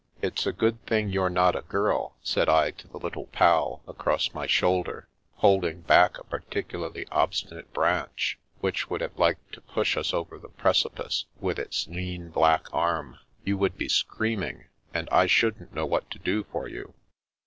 "It's 0.23 0.47
a 0.47 0.51
good 0.51 0.83
thing 0.87 1.09
you're 1.09 1.29
not 1.29 1.55
a 1.55 1.61
girl," 1.61 2.15
said 2.23 2.49
I 2.49 2.71
to 2.71 2.87
the 2.87 2.97
Little 2.97 3.27
Pal, 3.27 3.83
across 3.87 4.33
my 4.33 4.47
shoul 4.47 4.81
der, 4.81 5.07
holding 5.35 5.81
back 5.81 6.17
a 6.17 6.23
particularly 6.23 7.05
obstinate 7.11 7.71
branch 7.71 8.39
which 8.61 8.89
would 8.89 9.01
have 9.01 9.19
liked 9.19 9.51
to 9.53 9.61
push 9.61 9.95
us 9.95 10.11
over 10.11 10.39
the 10.39 10.49
preci 10.49 10.91
pice, 10.95 11.25
with 11.39 11.59
its 11.59 11.85
lean 11.87 12.31
black 12.31 12.65
arm. 12.73 13.19
"You 13.45 13.59
would 13.59 13.77
be 13.77 13.89
screaming, 13.89 14.65
and 14.91 15.07
I 15.11 15.27
shouldn't 15.27 15.75
know 15.75 15.85
what 15.85 16.09
to 16.09 16.17
do 16.17 16.45
for 16.45 16.67
you." 16.67 16.95